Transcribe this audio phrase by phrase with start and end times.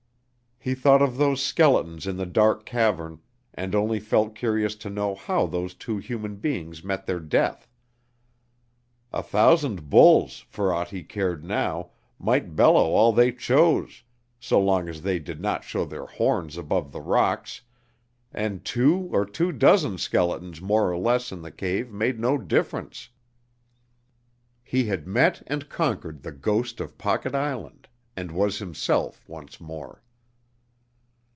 [0.63, 5.15] He thought of those skeletons in the dark cavern, and only felt curious to know
[5.15, 7.67] how those two human beings met their death.
[9.11, 14.03] A thousand bulls, for aught he cared now, might bellow all they chose,
[14.39, 17.61] so long as they did not show their horns above the rocks,
[18.31, 23.09] and two or two dozen skeletons more or less in the cave made no difference.
[24.63, 30.03] He had met and conquered the ghost of Pocket Island, and was himself once more.